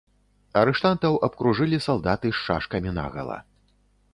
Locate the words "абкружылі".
1.27-1.77